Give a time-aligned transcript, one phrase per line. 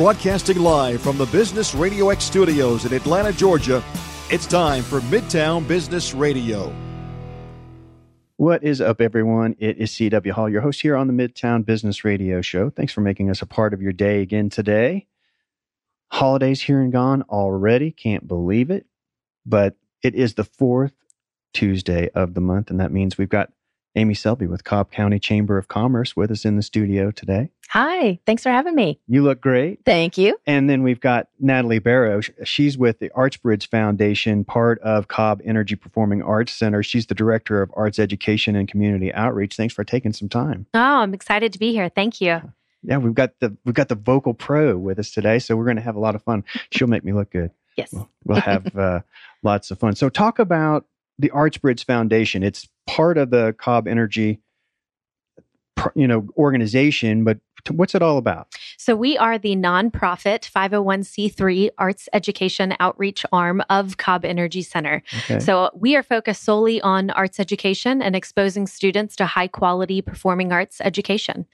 [0.00, 3.84] Broadcasting live from the Business Radio X studios in Atlanta, Georgia,
[4.30, 6.74] it's time for Midtown Business Radio.
[8.36, 9.56] What is up, everyone?
[9.58, 12.70] It is CW Hall, your host here on the Midtown Business Radio Show.
[12.70, 15.06] Thanks for making us a part of your day again today.
[16.10, 17.90] Holidays here and gone already.
[17.90, 18.86] Can't believe it.
[19.44, 20.94] But it is the fourth
[21.52, 23.52] Tuesday of the month, and that means we've got
[23.96, 27.50] Amy Selby with Cobb County Chamber of Commerce with us in the studio today.
[27.70, 28.98] Hi, thanks for having me.
[29.06, 29.80] You look great.
[29.84, 30.36] Thank you.
[30.46, 32.20] And then we've got Natalie Barrow.
[32.44, 36.82] She's with the Artsbridge Foundation, part of Cobb Energy Performing Arts Center.
[36.82, 39.56] She's the director of arts education and community outreach.
[39.56, 40.66] Thanks for taking some time.
[40.74, 41.88] Oh, I'm excited to be here.
[41.88, 42.40] Thank you.
[42.82, 45.76] Yeah, we've got the we've got the vocal pro with us today, so we're going
[45.76, 46.44] to have a lot of fun.
[46.70, 47.50] She'll make me look good.
[47.76, 49.00] Yes, we'll, we'll have uh,
[49.42, 49.94] lots of fun.
[49.94, 50.86] So, talk about
[51.20, 52.42] the Artsbridge Foundation.
[52.42, 54.40] It's part of the Cobb Energy,
[55.94, 57.38] you know, organization, but
[57.70, 58.48] what's it all about?
[58.78, 65.02] So we are the nonprofit 501c3 arts education outreach arm of Cobb Energy Center.
[65.24, 65.40] Okay.
[65.40, 70.52] So we are focused solely on arts education and exposing students to high quality performing
[70.52, 71.46] arts education.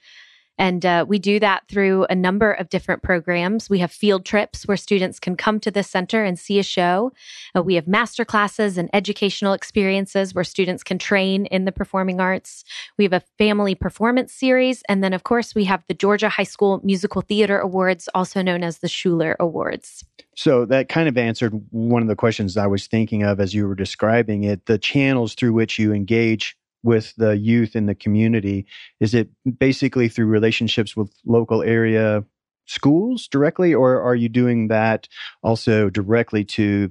[0.58, 3.68] And uh, we do that through a number of different programs.
[3.68, 7.12] We have field trips where students can come to the center and see a show.
[7.54, 12.20] Uh, we have master classes and educational experiences where students can train in the performing
[12.20, 12.64] arts.
[12.96, 14.82] We have a family performance series.
[14.88, 18.62] And then, of course, we have the Georgia High School Musical Theater Awards, also known
[18.62, 20.04] as the Shuler Awards.
[20.36, 23.66] So that kind of answered one of the questions I was thinking of as you
[23.66, 28.66] were describing it the channels through which you engage with the youth in the community?
[29.00, 32.24] Is it basically through relationships with local area
[32.66, 35.08] schools directly, or are you doing that
[35.42, 36.90] also directly to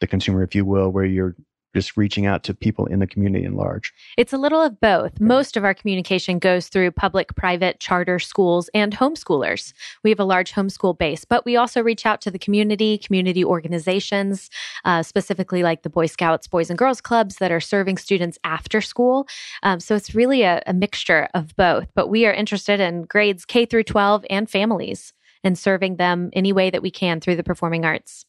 [0.00, 1.36] the consumer, if you will, where you're
[1.74, 3.92] just reaching out to people in the community in large?
[4.16, 5.12] It's a little of both.
[5.14, 5.24] Okay.
[5.24, 9.72] Most of our communication goes through public, private, charter schools and homeschoolers.
[10.02, 13.44] We have a large homeschool base, but we also reach out to the community, community
[13.44, 14.50] organizations,
[14.84, 18.80] uh, specifically like the Boy Scouts, Boys and Girls Clubs that are serving students after
[18.80, 19.26] school.
[19.62, 23.44] Um, so it's really a, a mixture of both, but we are interested in grades
[23.44, 27.42] K through 12 and families and serving them any way that we can through the
[27.42, 28.26] performing arts.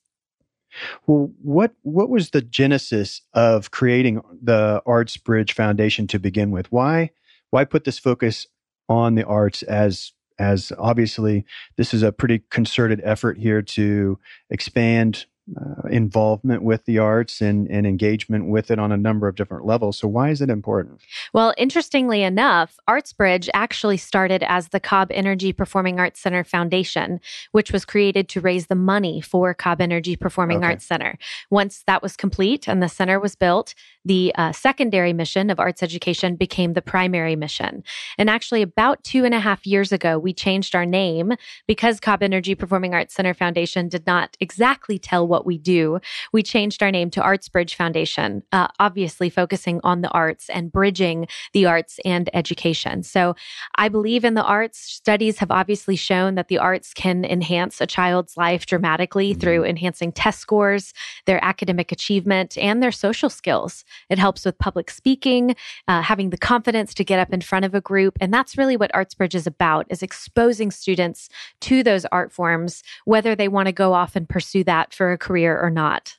[1.07, 6.71] Well, what what was the genesis of creating the ArtsBridge Foundation to begin with?
[6.71, 7.11] Why
[7.49, 8.47] why put this focus
[8.89, 11.45] on the arts as as obviously
[11.77, 14.17] this is a pretty concerted effort here to
[14.49, 15.25] expand
[15.59, 19.65] uh, involvement with the arts and, and engagement with it on a number of different
[19.65, 19.97] levels.
[19.97, 21.01] So, why is it important?
[21.33, 27.19] Well, interestingly enough, ArtsBridge actually started as the Cobb Energy Performing Arts Center Foundation,
[27.51, 30.67] which was created to raise the money for Cobb Energy Performing okay.
[30.67, 31.17] Arts Center.
[31.49, 33.73] Once that was complete and the center was built,
[34.03, 37.83] the uh, secondary mission of arts education became the primary mission.
[38.17, 41.33] And actually, about two and a half years ago, we changed our name
[41.67, 45.99] because Cobb Energy Performing Arts Center Foundation did not exactly tell what we do.
[46.31, 51.27] We changed our name to ArtsBridge Foundation, uh, obviously focusing on the arts and bridging
[51.53, 53.03] the arts and education.
[53.03, 53.35] So
[53.75, 54.79] I believe in the arts.
[54.79, 59.39] Studies have obviously shown that the arts can enhance a child's life dramatically mm-hmm.
[59.39, 60.93] through enhancing test scores,
[61.25, 63.83] their academic achievement, and their social skills.
[64.09, 65.55] It helps with public speaking,
[65.87, 68.17] uh, having the confidence to get up in front of a group.
[68.21, 71.29] And that's really what ArtsBridge is about, is exposing students
[71.61, 75.17] to those art forms, whether they want to go off and pursue that for a
[75.21, 76.17] career or not.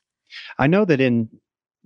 [0.58, 1.28] I know that in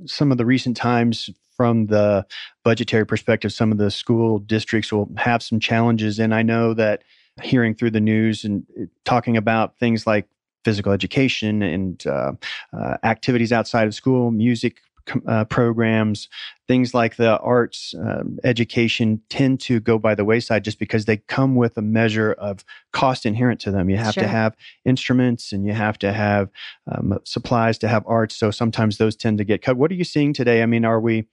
[0.04, 2.26] some of the recent times, from the
[2.64, 6.18] budgetary perspective, some of the school districts will have some challenges.
[6.18, 7.02] And I know that
[7.42, 10.28] hearing through the news and uh, talking about things like
[10.64, 12.32] physical education and uh,
[12.72, 14.78] uh, activities outside of school, music
[15.26, 16.28] uh, programs,
[16.66, 21.16] things like the arts um, education tend to go by the wayside just because they
[21.16, 23.88] come with a measure of cost inherent to them.
[23.90, 24.22] You have sure.
[24.22, 26.50] to have instruments and you have to have
[26.90, 28.36] um, supplies to have arts.
[28.36, 29.76] So sometimes those tend to get cut.
[29.76, 30.62] What are you seeing today?
[30.62, 31.26] I mean, are we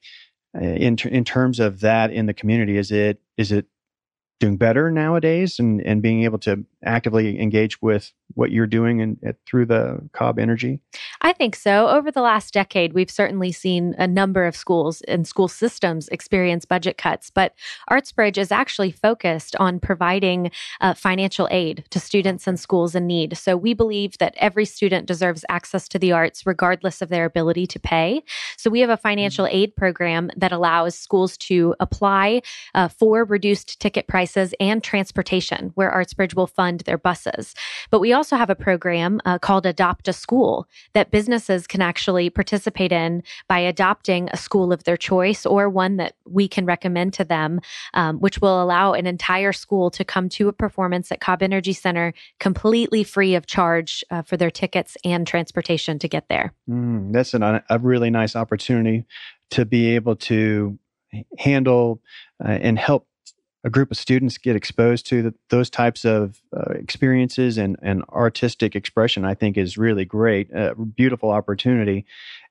[0.55, 2.78] uh, in ter- in terms of that in the community?
[2.78, 3.66] Is it is it
[4.40, 9.18] doing better nowadays and, and being able to actively engage with what you're doing and
[9.46, 10.80] through the Cobb Energy?
[11.22, 11.88] I think so.
[11.88, 16.66] Over the last decade, we've certainly seen a number of schools and school systems experience
[16.66, 17.53] budget cuts, but
[17.91, 20.52] ArtsBridge is actually focused on providing
[20.82, 23.38] uh, financial aid to students and schools in need.
[23.38, 27.68] So we believe that every student deserves access to the arts regardless of their ability
[27.68, 28.24] to pay.
[28.58, 29.56] So we have a financial mm-hmm.
[29.56, 32.41] aid program that allows schools to apply
[32.74, 37.55] uh, for reduced ticket prices and transportation, where ArtsBridge will fund their buses.
[37.90, 41.81] But we also also have a program uh, called Adopt a School that businesses can
[41.81, 46.66] actually participate in by adopting a school of their choice or one that we can
[46.66, 47.59] recommend to them,
[47.93, 51.73] um, which will allow an entire school to come to a performance at Cobb Energy
[51.73, 56.53] Center completely free of charge uh, for their tickets and transportation to get there.
[56.69, 59.05] Mm, that's an, a really nice opportunity
[59.52, 60.79] to be able to
[61.37, 62.02] handle
[62.43, 63.05] uh, and help
[63.64, 68.04] a group of students get exposed to the, those types of uh, experiences and, and
[68.10, 70.52] artistic expression, I think is really great.
[70.54, 72.06] A beautiful opportunity.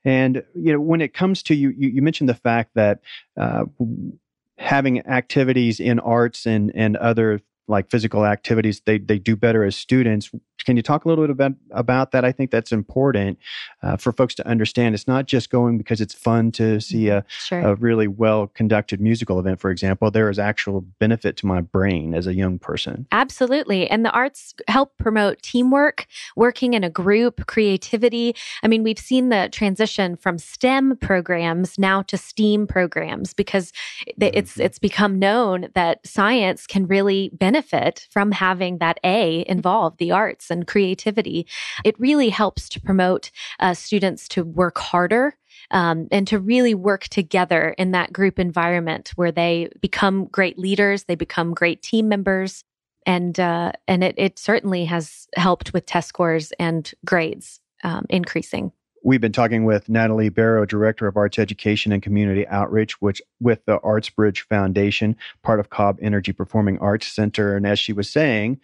[0.04, 3.00] And, you know, when it comes to you, you, you mentioned the fact that
[3.36, 3.64] uh,
[4.58, 9.76] having activities in arts and, and other like physical activities they, they do better as
[9.76, 10.30] students.
[10.64, 12.24] Can you talk a little bit about, about that?
[12.24, 13.38] I think that's important
[13.82, 14.94] uh, for folks to understand.
[14.94, 17.60] It's not just going because it's fun to see a, sure.
[17.60, 20.10] a really well conducted musical event for example.
[20.10, 23.06] There is actual benefit to my brain as a young person.
[23.10, 23.88] Absolutely.
[23.88, 26.06] And the arts help promote teamwork
[26.36, 28.34] working in a group creativity.
[28.62, 33.72] I mean we've seen the transition from stem programs now to steam programs because
[34.06, 34.62] it's mm-hmm.
[34.62, 40.10] it's become known that science can really benefit benefit from having that A involved, the
[40.10, 41.46] arts and creativity.
[41.84, 45.36] It really helps to promote uh, students to work harder
[45.70, 51.04] um, and to really work together in that group environment where they become great leaders,
[51.04, 52.64] they become great team members,
[53.04, 58.72] and uh, and it, it certainly has helped with test scores and grades um, increasing.
[59.04, 63.64] We've been talking with Natalie Barrow, Director of Arts Education and Community Outreach, which with
[63.64, 67.56] the ArtsBridge Foundation, part of Cobb Energy Performing Arts Center.
[67.56, 68.60] And as she was saying,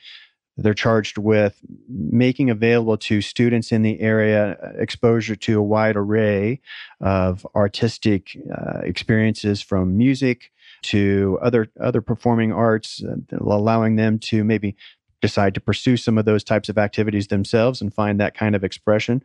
[0.56, 6.60] they're charged with making available to students in the area exposure to a wide array
[7.00, 10.50] of artistic uh, experiences from music
[10.82, 14.76] to other other performing arts, uh, allowing them to maybe
[15.20, 18.64] decide to pursue some of those types of activities themselves and find that kind of
[18.64, 19.22] expression.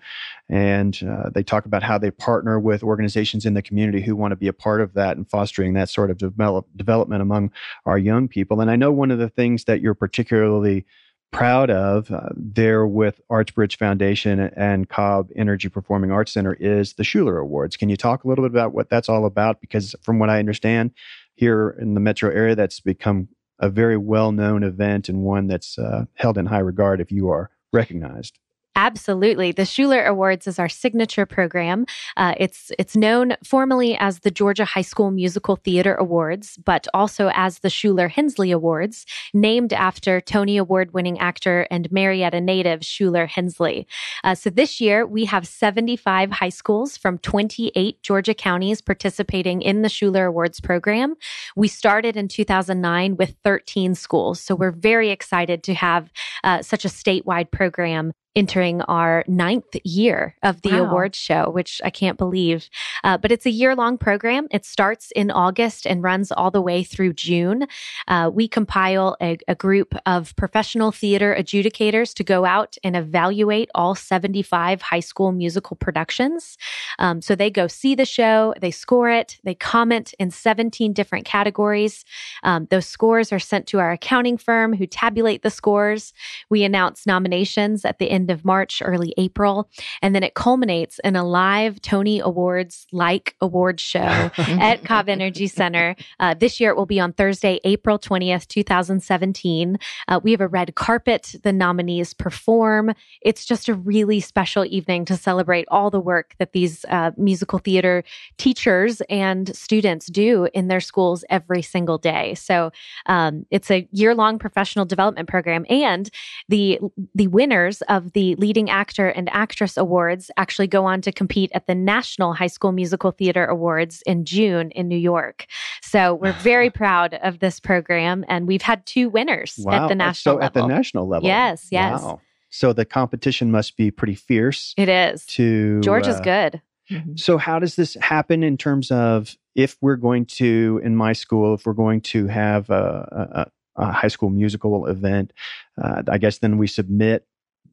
[0.49, 4.31] And uh, they talk about how they partner with organizations in the community who want
[4.31, 7.51] to be a part of that and fostering that sort of develop, development among
[7.85, 8.61] our young people.
[8.61, 10.85] And I know one of the things that you're particularly
[11.31, 17.03] proud of uh, there with ArtsBridge Foundation and Cobb Energy Performing Arts Center is the
[17.03, 17.75] Shuler Awards.
[17.75, 19.59] Can you talk a little bit about what that's all about?
[19.59, 20.91] Because from what I understand,
[21.35, 23.27] here in the metro area, that's become
[23.59, 27.29] a very well known event and one that's uh, held in high regard if you
[27.29, 28.39] are recognized.
[28.75, 29.51] Absolutely.
[29.51, 31.85] The Shuler Awards is our signature program.
[32.17, 37.29] Uh, it's it's known formally as the Georgia High School Musical Theater Awards, but also
[37.35, 43.27] as the Shuler Hensley Awards, named after Tony Award winning actor and Marietta native Shuler
[43.27, 43.87] Hensley.
[44.23, 49.83] Uh, so this year we have 75 high schools from 28 Georgia counties participating in
[49.83, 51.13] the Shuler Awards program.
[51.55, 54.39] We started in 2009 with 13 schools.
[54.39, 56.11] So we're very excited to have
[56.43, 60.85] uh, such a statewide program entering our ninth year of the wow.
[60.85, 62.69] awards show, which I can't believe.
[63.03, 64.47] Uh, but it's a year long program.
[64.51, 67.67] It starts in August and runs all the way through June.
[68.07, 73.69] Uh, we compile a, a, group of professional theater adjudicators to go out and evaluate
[73.75, 76.57] all 75 high school musical productions.
[76.99, 81.25] Um, so they go see the show, they score it, they comment in 17 different
[81.25, 82.03] categories.
[82.41, 86.13] Um, those scores are sent to our accounting firm who tabulate the scores.
[86.49, 89.69] We announce nominations at the end end of March, early April.
[90.01, 93.99] And then it culminates in a live Tony Awards like award show
[94.37, 95.95] at Cobb Energy Center.
[96.21, 99.77] Uh, this year it will be on Thursday, April 20th, 2017.
[100.07, 101.35] Uh, we have a red carpet.
[101.43, 102.93] The nominees perform.
[103.21, 107.59] It's just a really special evening to celebrate all the work that these uh, musical
[107.59, 108.03] theater
[108.37, 112.35] teachers and students do in their schools every single day.
[112.35, 112.71] So
[113.07, 115.65] um, it's a year long professional development program.
[115.69, 116.09] And
[116.47, 116.79] the,
[117.13, 121.67] the winners of the Leading Actor and Actress Awards actually go on to compete at
[121.67, 125.45] the National High School Musical Theater Awards in June in New York.
[125.81, 129.85] So we're very proud of this program, and we've had two winners wow.
[129.85, 130.45] at the national so level.
[130.45, 131.27] at the national level.
[131.27, 132.01] Yes, yes.
[132.01, 132.21] Wow.
[132.49, 134.75] So the competition must be pretty fierce.
[134.77, 135.25] It is.
[135.25, 136.61] To Georgia's uh, good.
[136.91, 137.15] Mm-hmm.
[137.15, 141.55] So how does this happen in terms of if we're going to in my school
[141.55, 145.33] if we're going to have a, a, a high school musical event,
[145.81, 147.25] uh, I guess then we submit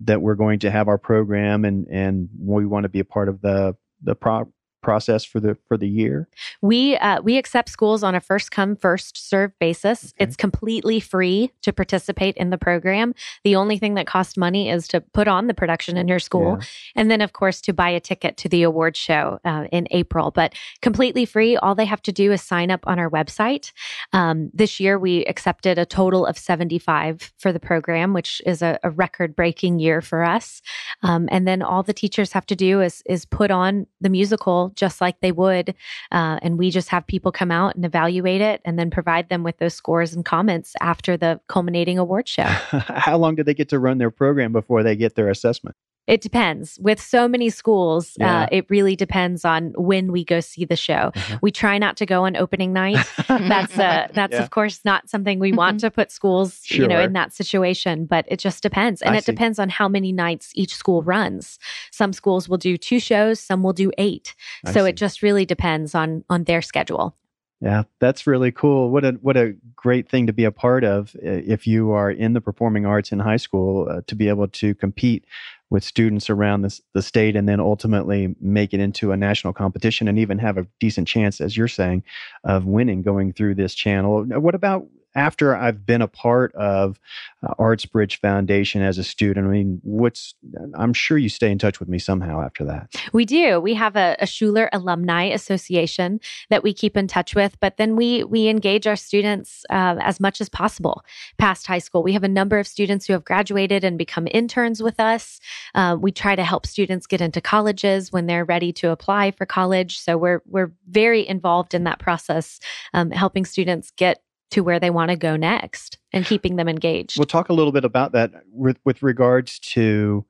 [0.03, 3.29] that we're going to have our program and and we want to be a part
[3.29, 6.29] of the the pro- process for the for the year?
[6.61, 10.15] We uh, we accept schools on a first come first serve basis.
[10.15, 10.25] Okay.
[10.25, 13.15] It's completely free to participate in the program.
[13.45, 16.59] The only thing that costs money is to put on the production in your school,
[16.59, 16.67] yeah.
[16.97, 20.31] and then of course to buy a ticket to the award show uh, in April.
[20.31, 21.57] But completely free.
[21.57, 23.73] All they have to do is sign up on our website.
[24.13, 28.63] Um, this year we accepted a total of seventy five for the program, which is
[28.63, 30.63] a, a record breaking year for us.
[31.03, 34.70] Um, and then all the teachers have to do is is put on the musical
[34.77, 35.75] just like they would.
[36.13, 39.43] Uh, and we just have people come out and evaluate it and then provide them
[39.43, 42.43] with those scores and comments after the culminating award show.
[42.45, 45.77] How long do they get to run their program before they get their assessment?
[46.07, 46.79] It depends.
[46.81, 48.43] With so many schools, uh, yeah.
[48.43, 51.13] uh, it really depends on when we go see the show.
[51.15, 51.39] Uh-huh.
[51.41, 52.99] We try not to go on opening night.
[53.29, 54.43] that's uh, that's yeah.
[54.43, 55.87] of course not something we want mm-hmm.
[55.87, 56.83] to put schools, sure.
[56.83, 58.07] you know, in that situation.
[58.07, 59.33] But it just depends, and I it see.
[59.33, 61.59] depends on how many nights each school runs.
[61.93, 64.35] Some schools will do two shows, some will do eight.
[64.65, 64.91] I so see.
[64.91, 67.15] it just really depends on on their schedule.
[67.63, 68.91] Yeah, that's really cool.
[68.91, 72.33] What a what a great thing to be a part of if you are in
[72.33, 75.27] the performing arts in high school uh, to be able to compete
[75.69, 80.09] with students around the, the state and then ultimately make it into a national competition
[80.09, 82.03] and even have a decent chance, as you're saying,
[82.45, 84.25] of winning going through this channel.
[84.25, 87.01] What about after I've been a part of
[87.43, 90.35] uh, ArtsBridge Foundation as a student, I mean, what's,
[90.75, 92.95] I'm sure you stay in touch with me somehow after that.
[93.13, 93.61] We do.
[93.61, 97.97] We have a, a Shuler Alumni Association that we keep in touch with, but then
[97.97, 101.03] we, we engage our students uh, as much as possible
[101.39, 102.03] past high school.
[102.03, 105.41] We have a number of students who have graduated and become interns with us.
[105.75, 109.47] Uh, we try to help students get into colleges when they're ready to apply for
[109.47, 109.99] college.
[109.99, 112.61] So we're, we're very involved in that process,
[112.95, 117.19] um, helping students get to where they want to go next and keeping them engaged.
[117.19, 120.25] We'll talk a little bit about that with, with regards to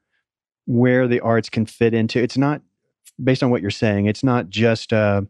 [0.67, 2.21] where the arts can fit into.
[2.21, 2.63] It's not
[3.23, 4.07] based on what you're saying.
[4.07, 5.27] It's not just a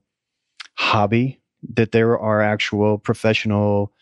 [0.75, 1.38] hobby.
[1.75, 3.92] That there are actual professional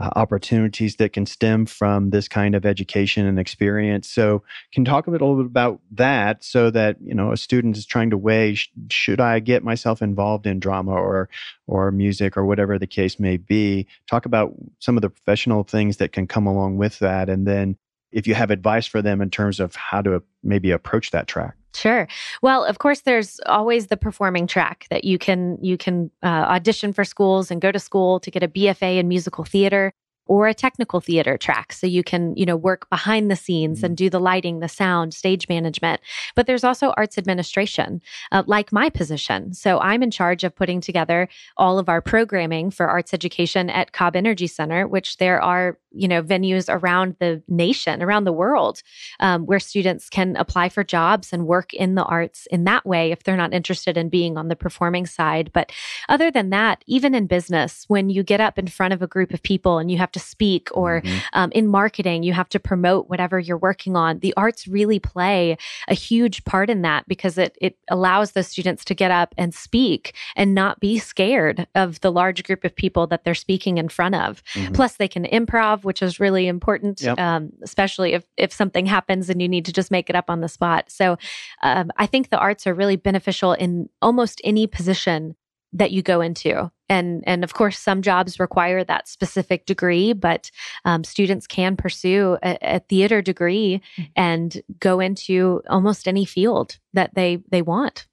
[0.00, 4.08] uh, opportunities that can stem from this kind of education and experience.
[4.08, 7.86] So, can talk a little bit about that, so that you know a student is
[7.86, 11.28] trying to weigh: sh- should I get myself involved in drama or
[11.66, 13.86] or music or whatever the case may be?
[14.08, 17.76] Talk about some of the professional things that can come along with that, and then
[18.16, 21.54] if you have advice for them in terms of how to maybe approach that track.
[21.74, 22.08] Sure.
[22.40, 26.94] Well, of course, there's always the performing track that you can you can uh, audition
[26.94, 29.92] for schools and go to school to get a BFA in musical theater
[30.26, 31.72] or a technical theater track.
[31.72, 34.06] So you can, you know, work behind the scenes and mm-hmm.
[34.06, 36.00] do the lighting, the sound, stage management.
[36.34, 39.52] But there's also arts administration, uh, like my position.
[39.54, 43.92] So I'm in charge of putting together all of our programming for arts education at
[43.92, 48.82] Cobb Energy Center, which there are, you know, venues around the nation, around the world,
[49.20, 53.12] um, where students can apply for jobs and work in the arts in that way
[53.12, 55.50] if they're not interested in being on the performing side.
[55.52, 55.72] But
[56.08, 59.32] other than that, even in business, when you get up in front of a group
[59.32, 61.18] of people and you have to speak or mm-hmm.
[61.32, 64.18] um, in marketing, you have to promote whatever you're working on.
[64.18, 65.56] The arts really play
[65.88, 69.54] a huge part in that because it, it allows the students to get up and
[69.54, 73.88] speak and not be scared of the large group of people that they're speaking in
[73.88, 74.42] front of.
[74.54, 74.74] Mm-hmm.
[74.74, 77.16] Plus, they can improv, which is really important, yep.
[77.20, 80.40] um, especially if, if something happens and you need to just make it up on
[80.40, 80.90] the spot.
[80.90, 81.16] So
[81.62, 85.36] um, I think the arts are really beneficial in almost any position
[85.72, 90.50] that you go into and and of course some jobs require that specific degree but
[90.84, 94.08] um, students can pursue a, a theater degree mm.
[94.14, 98.06] and go into almost any field that they they want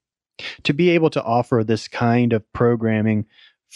[0.63, 3.25] to be able to offer this kind of programming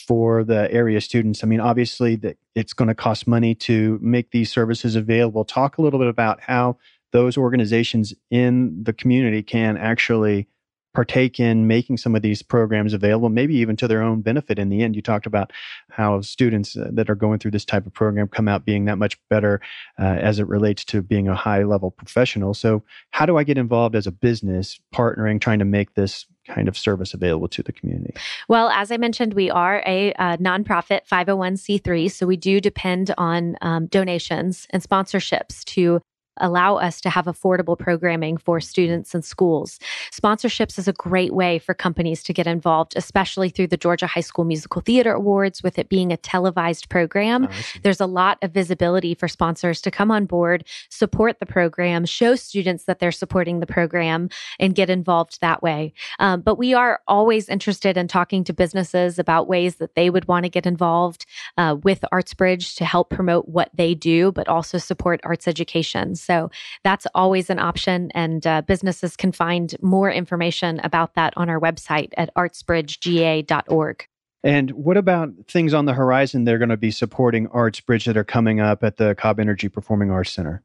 [0.08, 1.44] for the area students.
[1.44, 5.44] I mean obviously that it's going to cost money to make these services available.
[5.46, 6.78] Talk a little bit about how
[7.12, 10.48] those organizations in the community can actually
[10.98, 14.70] partake in making some of these programs available, maybe even to their own benefit in
[14.70, 14.96] the end.
[14.96, 15.54] You talked about
[15.92, 18.98] how students uh, that are going through this type of program come out being that
[18.98, 19.62] much better
[20.00, 22.56] uh, as it relates to being a high level professional.
[22.56, 26.68] So, how do I get involved as a business partnering, trying to make this kind
[26.68, 28.16] of service available to the community?
[28.50, 33.56] Well, as I mentioned, we are a, a nonprofit 501c3, so we do depend on
[33.62, 36.02] um, donations and sponsorships to
[36.40, 39.80] allow us to have affordable programming for students and schools.
[40.12, 44.22] Sponsorships is a great way for companies to get involved, especially through the Georgia High
[44.22, 47.48] School Musical Theater Awards, with it being a televised program.
[47.50, 52.06] Oh, There's a lot of visibility for sponsors to come on board, support the program,
[52.06, 54.30] show students that they're supporting the program,
[54.60, 55.94] and get involved that way.
[56.20, 60.28] Um, but we are always interested in talking to businesses about ways that they would
[60.28, 61.26] want to get involved
[61.58, 66.16] uh, with ArtsBridge to help promote what they do, but also support arts education.
[66.28, 66.52] So
[66.84, 68.12] that's always an option.
[68.14, 74.06] And uh, businesses can find more information about that on our website at artsbridgega.org.
[74.44, 78.24] And what about things on the horizon they're going to be supporting ArtsBridge that are
[78.24, 80.64] coming up at the Cobb Energy Performing Arts Center?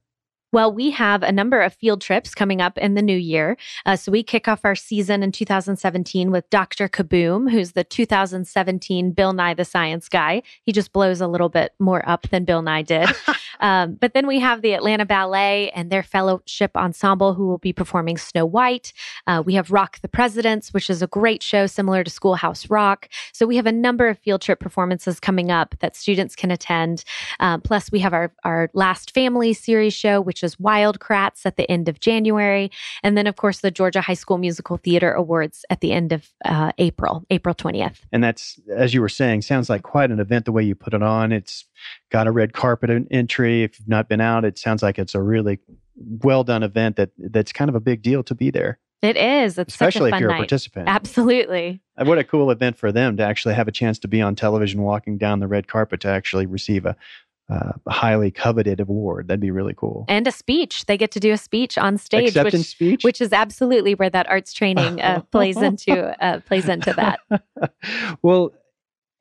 [0.53, 3.57] Well, we have a number of field trips coming up in the new year.
[3.87, 6.91] Uh, so we kick off our season in 2017 with Dr.
[6.91, 10.43] Kaboom, who's the 2017 Bill Nye the Science Guy.
[10.65, 13.09] He just blows a little bit more up than Bill Nye did.
[13.61, 17.73] um, but then we have the Atlanta Ballet and their fellowship ensemble who will be
[17.73, 18.93] performing Snow White.
[19.27, 23.09] Uh, we have Rock the Presidents, which is a great show similar to Schoolhouse Rock.
[23.33, 27.05] So we have a number of field trip performances coming up that students can attend.
[27.41, 31.57] Uh, plus, we have our, our Last Family series show, which is Wild Kratts at
[31.57, 32.71] the end of January.
[33.03, 36.29] And then, of course, the Georgia High School Musical Theater Awards at the end of
[36.45, 37.99] uh, April, April 20th.
[38.13, 40.95] And that's, as you were saying, sounds like quite an event the way you put
[40.95, 41.33] it on.
[41.33, 41.65] It's
[42.11, 43.63] got a red carpet entry.
[43.63, 45.59] If you've not been out, it sounds like it's a really
[45.97, 48.79] well done event that that's kind of a big deal to be there.
[49.03, 49.59] It is.
[49.59, 50.37] It's especially if you're night.
[50.37, 50.89] a participant.
[50.89, 51.83] Absolutely.
[51.97, 54.83] What a cool event for them to actually have a chance to be on television,
[54.83, 56.97] walking down the red carpet to actually receive a
[57.49, 59.29] uh, highly coveted award.
[59.29, 60.05] That'd be really cool.
[60.09, 60.87] And a speech.
[60.87, 63.05] They get to do a speech on stage, Acceptance which, speech?
[63.05, 67.21] which is absolutely where that arts training uh, plays into uh, plays into that.
[68.23, 68.53] well,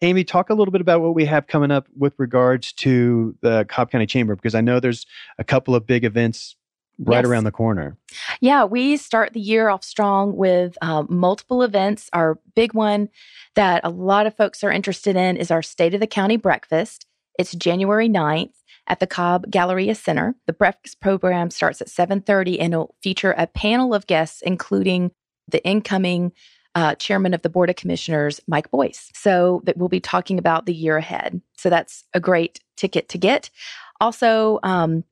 [0.02, 3.66] Amy, talk a little bit about what we have coming up with regards to the
[3.66, 5.06] Cobb County Chamber, because I know there's
[5.38, 6.56] a couple of big events
[7.00, 7.26] right yes.
[7.26, 7.98] around the corner.
[8.40, 12.10] Yeah, we start the year off strong with um, multiple events.
[12.14, 13.10] Our big one
[13.56, 17.06] that a lot of folks are interested in is our State of the County Breakfast.
[17.38, 18.54] It's January 9th
[18.88, 20.36] at the Cobb Galleria Center.
[20.48, 25.12] The breakfast program starts at 7:30 and it'll feature a panel of guests including
[25.48, 26.32] the incoming
[26.74, 29.10] uh, chairman of the board of commissioners, Mike Boyce.
[29.14, 31.42] So that we'll be talking about the year ahead.
[31.58, 33.50] So that's a great ticket to get.
[34.00, 35.04] Also, um,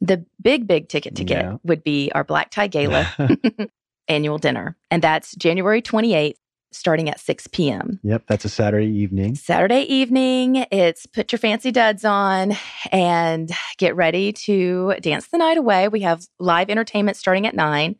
[0.00, 1.56] the big, big ticket to get yeah.
[1.62, 3.06] would be our Black Tie Gala
[4.08, 6.34] annual dinner, and that's January 28th
[6.72, 7.98] starting at 6 p.m.
[8.02, 9.34] Yep, that's a Saturday evening.
[9.34, 12.56] Saturday evening, it's put your fancy duds on
[12.92, 15.88] and get ready to dance the night away.
[15.88, 17.96] We have live entertainment starting at 9,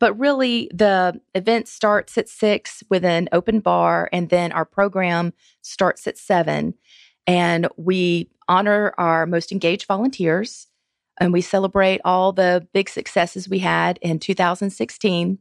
[0.00, 5.32] but really the event starts at 6 with an open bar and then our program
[5.62, 6.74] starts at 7
[7.26, 10.66] and we honor our most engaged volunteers
[11.18, 15.38] and we celebrate all the big successes we had in 2016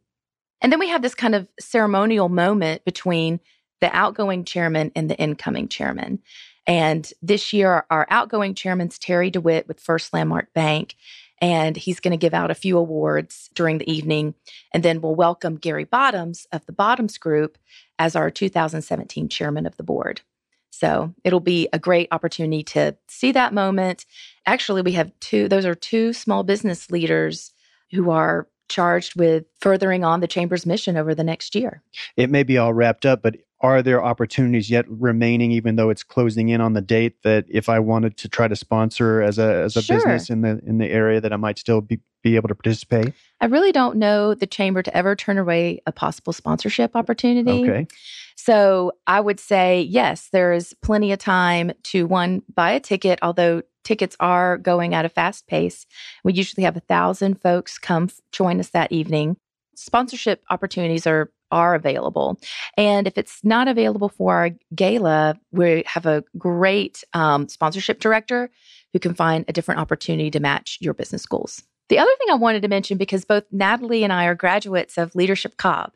[0.63, 3.39] and then we have this kind of ceremonial moment between
[3.81, 6.19] the outgoing chairman and the incoming chairman.
[6.65, 10.95] And this year, our outgoing chairman's Terry DeWitt with First Landmark Bank.
[11.41, 14.35] And he's going to give out a few awards during the evening.
[14.73, 17.57] And then we'll welcome Gary Bottoms of the Bottoms Group
[17.99, 20.21] as our 2017 chairman of the board.
[20.69, 24.05] So it'll be a great opportunity to see that moment.
[24.45, 27.51] Actually, we have two, those are two small business leaders
[27.91, 31.83] who are charged with furthering on the chamber's mission over the next year.
[32.17, 36.03] It may be all wrapped up, but are there opportunities yet remaining even though it's
[36.03, 39.63] closing in on the date that if I wanted to try to sponsor as a
[39.63, 39.97] as a sure.
[39.97, 43.13] business in the in the area that I might still be be able to participate?
[43.39, 47.69] I really don't know the chamber to ever turn away a possible sponsorship opportunity.
[47.69, 47.87] Okay.
[48.35, 53.19] So I would say yes, there is plenty of time to one buy a ticket,
[53.21, 55.85] although tickets are going at a fast pace.
[56.23, 59.37] We usually have a thousand folks come f- join us that evening.
[59.75, 62.39] Sponsorship opportunities are are available,
[62.77, 68.49] and if it's not available for our gala, we have a great um, sponsorship director
[68.91, 71.61] who can find a different opportunity to match your business goals.
[71.89, 75.13] The other thing I wanted to mention, because both Natalie and I are graduates of
[75.15, 75.91] Leadership Cobb,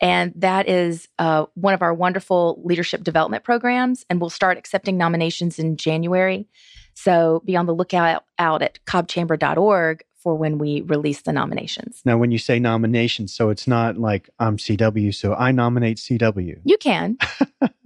[0.00, 4.96] and that is uh, one of our wonderful leadership development programs, and we'll start accepting
[4.96, 6.46] nominations in January.
[6.94, 12.02] So be on the lookout out at cobbchamber.org for when we release the nominations.
[12.04, 16.60] Now, when you say nominations, so it's not like I'm CW, so I nominate CW.
[16.64, 17.16] You can.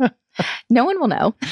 [0.71, 1.35] no one will know.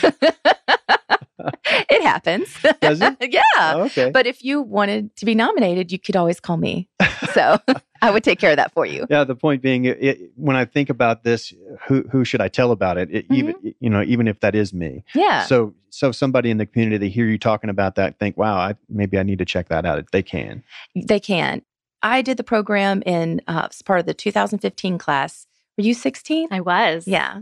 [1.38, 2.48] it happens.
[2.80, 3.16] Does it?
[3.32, 3.40] yeah.
[3.56, 4.10] Oh, okay.
[4.10, 6.88] But if you wanted to be nominated, you could always call me.
[7.32, 7.58] So
[8.02, 9.06] I would take care of that for you.
[9.08, 9.24] Yeah.
[9.24, 11.52] The point being, it, it, when I think about this,
[11.86, 13.08] who who should I tell about it?
[13.10, 13.34] it mm-hmm.
[13.34, 15.04] Even you know, even if that is me.
[15.14, 15.44] Yeah.
[15.44, 18.74] So so somebody in the community they hear you talking about that, think, wow, I,
[18.88, 20.02] maybe I need to check that out.
[20.10, 20.64] They can.
[20.96, 21.60] They can.
[22.02, 25.46] I did the program in uh, as part of the 2015 class.
[25.76, 26.48] Were you 16?
[26.50, 27.06] I was.
[27.06, 27.40] Yeah.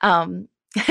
[0.00, 0.48] Um,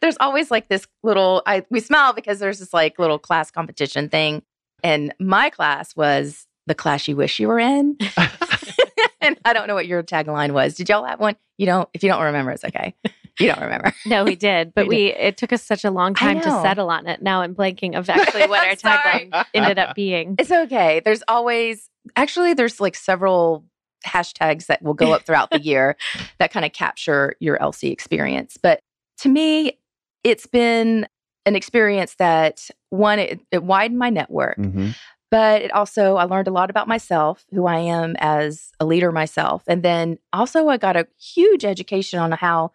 [0.00, 4.08] there's always like this little I we smile because there's this like little class competition
[4.08, 4.42] thing.
[4.84, 7.98] And my class was the class you wish you were in.
[9.20, 10.74] and I don't know what your tagline was.
[10.74, 11.34] Did y'all have one?
[11.58, 12.94] You don't if you don't remember, it's okay.
[13.38, 13.92] You don't remember?
[14.06, 17.06] No, we did, but we, it took us such a long time to settle on
[17.06, 17.22] it.
[17.22, 20.34] Now I'm blanking of actually what our tagline ended up being.
[20.38, 21.00] It's okay.
[21.04, 23.64] There's always actually there's like several
[24.06, 25.96] hashtags that will go up throughout the year
[26.38, 28.58] that kind of capture your LC experience.
[28.60, 28.80] But
[29.18, 29.78] to me,
[30.24, 31.06] it's been
[31.46, 34.58] an experience that one, it, it widened my network.
[34.58, 34.90] Mm-hmm.
[35.30, 39.10] But it also, I learned a lot about myself, who I am as a leader
[39.10, 39.62] myself.
[39.66, 42.72] And then also, I got a huge education on how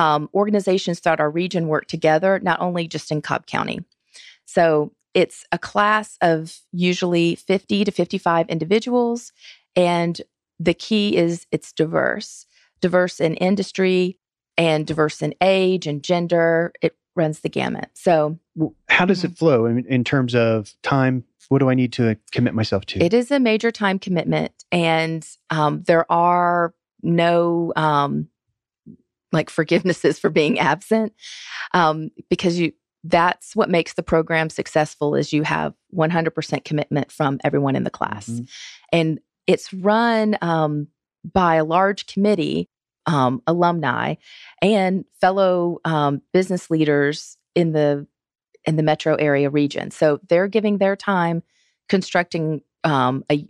[0.00, 3.80] um, organizations throughout our region work together, not only just in Cobb County.
[4.46, 9.30] So it's a class of usually 50 to 55 individuals.
[9.76, 10.18] And
[10.58, 12.46] the key is it's diverse,
[12.80, 14.16] diverse in industry
[14.56, 16.72] and diverse in age and gender.
[16.80, 17.90] It runs the gamut.
[17.92, 18.38] So,
[18.88, 19.32] how does mm-hmm.
[19.32, 21.24] it flow in, in terms of time?
[21.48, 23.02] What do I need to commit myself to?
[23.02, 28.28] It is a major time commitment, and um, there are no um,
[29.32, 31.12] like forgivenesses for being absent
[31.74, 37.40] um, because you that's what makes the program successful is you have 100% commitment from
[37.42, 38.44] everyone in the class mm-hmm.
[38.92, 40.88] and it's run um,
[41.24, 42.68] by a large committee
[43.06, 44.14] um, alumni
[44.62, 48.06] and fellow um, business leaders in the
[48.64, 49.90] in the metro area region.
[49.90, 51.42] So they're giving their time
[51.88, 53.46] constructing um, a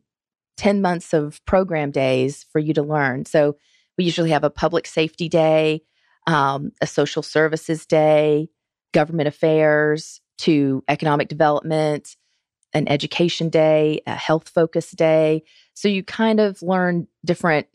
[0.56, 3.24] 10 months of program days for you to learn.
[3.24, 3.56] So
[4.00, 5.82] we usually have a public safety day,
[6.26, 8.48] um, a social services day,
[8.94, 12.16] government affairs to economic development,
[12.72, 15.42] an education day, a health focus day.
[15.74, 17.66] So you kind of learn different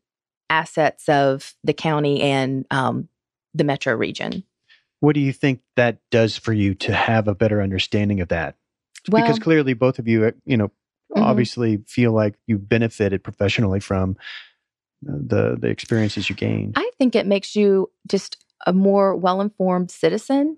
[0.50, 3.08] assets of the county and um,
[3.54, 4.44] the metro region.
[5.02, 8.56] What do you think that does for you to have a better understanding of that?
[9.10, 11.22] Well, because clearly both of you, uh, you know, mm-hmm.
[11.22, 14.18] obviously feel like you benefited professionally from
[15.06, 16.74] the the experiences you gained.
[16.76, 20.58] I think it makes you just a more well-informed citizen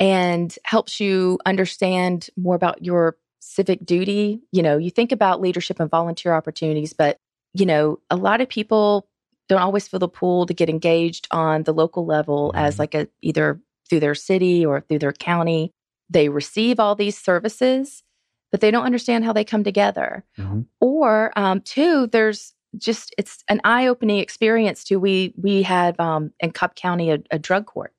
[0.00, 4.40] and helps you understand more about your civic duty.
[4.52, 7.18] You know, you think about leadership and volunteer opportunities, but
[7.54, 9.08] you know, a lot of people
[9.48, 12.64] don't always feel the pull to get engaged on the local level mm-hmm.
[12.64, 15.72] as like a either through their city or through their county.
[16.08, 18.02] They receive all these services,
[18.50, 20.24] but they don't understand how they come together.
[20.38, 20.62] Mm-hmm.
[20.80, 24.98] Or um, two, there's just it's an eye-opening experience too.
[24.98, 27.92] We we have um, in Cobb County a, a drug court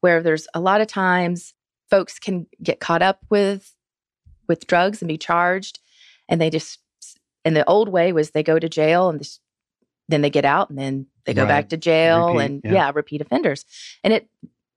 [0.00, 1.54] where there's a lot of times
[1.90, 3.74] folks can get caught up with
[4.48, 5.78] with drugs and be charged,
[6.28, 6.80] and they just
[7.44, 9.40] and the old way was they go to jail and this
[10.08, 11.48] then they get out and then they go right.
[11.48, 12.72] back to jail repeat, and yeah.
[12.72, 13.64] yeah, repeat offenders.
[14.02, 14.28] And it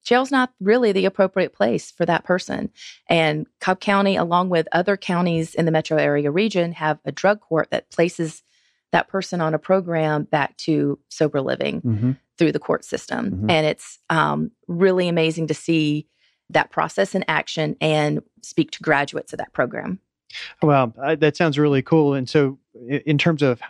[0.04, 2.70] jail's not really the appropriate place for that person.
[3.10, 7.42] And Cobb County, along with other counties in the metro area region, have a drug
[7.42, 8.44] court that places
[8.96, 12.12] that person on a program back to sober living mm-hmm.
[12.38, 13.30] through the court system.
[13.30, 13.50] Mm-hmm.
[13.50, 16.08] And it's um, really amazing to see
[16.52, 20.00] that process in action and speak to graduates of that program.
[20.62, 22.14] Well, that sounds really cool.
[22.14, 22.58] And so,
[22.90, 23.62] in terms of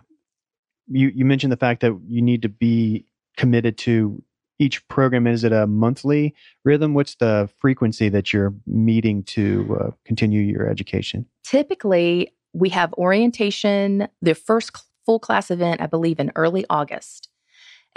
[0.87, 4.21] you you mentioned the fact that you need to be committed to
[4.59, 6.33] each program is it a monthly
[6.63, 12.93] rhythm what's the frequency that you're meeting to uh, continue your education typically we have
[12.93, 14.71] orientation the first
[15.05, 17.29] full class event i believe in early august.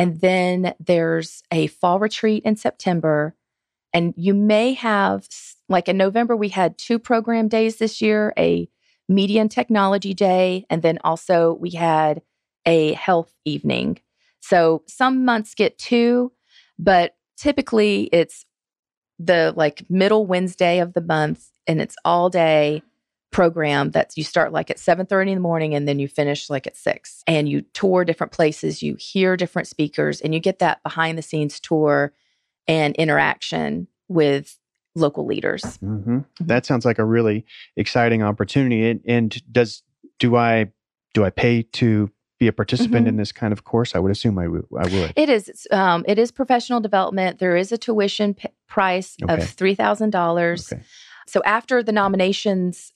[0.00, 3.34] And then there's a fall retreat in september.
[3.92, 5.26] And you may have
[5.68, 8.68] like in november we had two program days this year a
[9.08, 12.22] media and technology day and then also we had
[12.66, 13.98] a health evening.
[14.40, 16.32] So some months get two,
[16.78, 18.44] but typically it's
[19.18, 22.82] the like middle Wednesday of the month and it's all day
[23.30, 26.66] program that you start like at 7:30 in the morning and then you finish like
[26.66, 30.82] at 6 and you tour different places you hear different speakers and you get that
[30.82, 32.12] behind the scenes tour
[32.66, 34.58] and interaction with
[34.94, 36.18] local leaders mm-hmm.
[36.18, 36.46] Mm-hmm.
[36.46, 37.44] that sounds like a really
[37.76, 39.82] exciting opportunity and, and does
[40.18, 40.72] do i
[41.12, 43.08] do i pay to be a participant mm-hmm.
[43.08, 43.94] in this kind of course?
[43.94, 45.12] I would assume I, w- I would.
[45.16, 45.66] It is.
[45.70, 47.40] Um, it is professional development.
[47.40, 49.42] There is a tuition p- price okay.
[49.42, 50.22] of three thousand okay.
[50.22, 50.72] dollars.
[51.26, 52.92] So after the nominations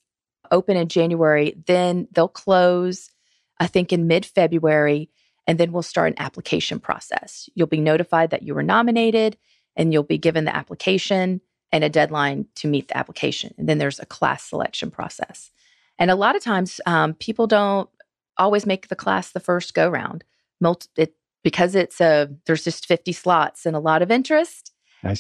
[0.53, 3.11] open in January, then they'll close.
[3.59, 5.11] I think in mid February,
[5.47, 7.49] and then we'll start an application process.
[7.55, 9.37] You'll be notified that you were nominated,
[9.77, 11.41] and you'll be given the application
[11.73, 13.55] and a deadline to meet the application.
[13.57, 15.51] And then there's a class selection process.
[15.99, 17.89] And a lot of times, um, people don't
[18.37, 20.25] always make the class the first go round.
[20.61, 24.73] Multi- it, because it's a there's just 50 slots and a lot of interest.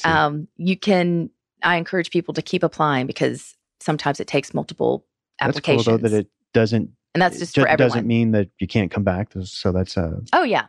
[0.05, 1.31] Um, you can
[1.62, 5.07] I encourage people to keep applying because sometimes it takes multiple
[5.40, 5.87] applications.
[5.87, 7.88] That's cool, though, that it doesn't and that's just for everyone.
[7.88, 9.33] Doesn't mean that you can't come back.
[9.45, 10.66] So that's a oh yeah,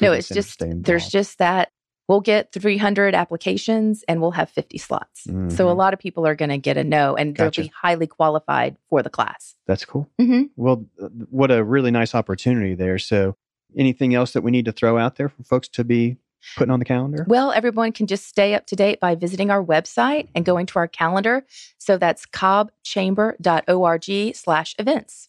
[0.00, 1.70] no, it's just there's just that
[2.08, 5.26] we'll get 300 applications and we'll have 50 slots.
[5.26, 5.50] Mm-hmm.
[5.50, 5.78] So a mm-hmm.
[5.78, 7.62] lot of people are going to get a no and gotcha.
[7.62, 9.54] they'll be highly qualified for the class.
[9.66, 10.08] That's cool.
[10.20, 10.42] Mm-hmm.
[10.56, 12.98] Well, uh, what a really nice opportunity there.
[12.98, 13.36] So,
[13.76, 16.18] anything else that we need to throw out there for folks to be
[16.56, 17.24] putting on the calendar?
[17.28, 20.78] Well, everyone can just stay up to date by visiting our website and going to
[20.78, 21.44] our calendar.
[21.78, 25.28] So that's cobbchamber.org slash events.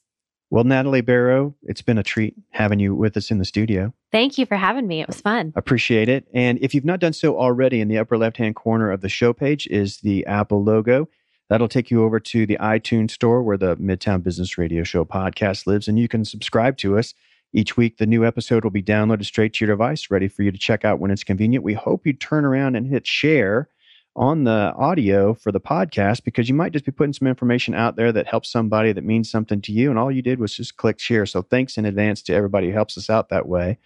[0.52, 3.94] Well, Natalie Barrow, it's been a treat having you with us in the studio.
[4.12, 5.02] Thank you for having me.
[5.02, 5.52] It was fun.
[5.56, 6.28] Appreciate it.
[6.34, 9.10] And if you've not done so already, in the upper left hand corner of the
[9.10, 11.10] show page is the Apple logo.
[11.50, 15.68] That'll take you over to the iTunes store where the Midtown Business Radio Show podcast
[15.68, 17.14] lives, and you can subscribe to us.
[17.56, 20.52] Each week, the new episode will be downloaded straight to your device, ready for you
[20.52, 21.64] to check out when it's convenient.
[21.64, 23.70] We hope you turn around and hit share
[24.14, 27.96] on the audio for the podcast because you might just be putting some information out
[27.96, 29.90] there that helps somebody that means something to you.
[29.90, 31.26] And all you did was just click share.
[31.26, 33.78] So thanks in advance to everybody who helps us out that way.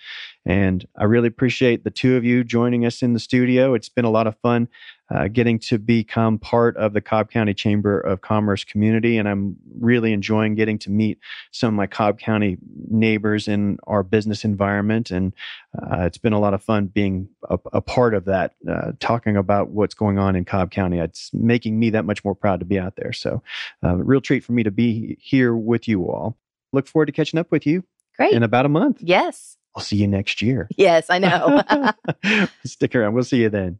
[0.47, 3.75] And I really appreciate the two of you joining us in the studio.
[3.75, 4.67] It's been a lot of fun
[5.13, 9.17] uh, getting to become part of the Cobb County Chamber of Commerce community.
[9.17, 11.19] And I'm really enjoying getting to meet
[11.51, 12.57] some of my Cobb County
[12.89, 15.11] neighbors in our business environment.
[15.11, 15.33] And
[15.77, 19.35] uh, it's been a lot of fun being a, a part of that, uh, talking
[19.35, 20.99] about what's going on in Cobb County.
[20.99, 23.13] It's making me that much more proud to be out there.
[23.13, 23.41] So,
[23.83, 26.37] uh, real treat for me to be here with you all.
[26.71, 27.83] Look forward to catching up with you.
[28.15, 28.33] Great.
[28.33, 28.97] In about a month.
[29.01, 29.57] Yes.
[29.75, 30.67] I'll see you next year.
[30.77, 31.61] Yes, I know.
[32.65, 33.13] Stick around.
[33.13, 33.79] We'll see you then.